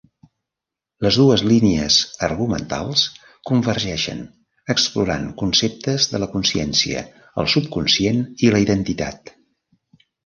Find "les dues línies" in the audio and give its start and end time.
1.05-1.97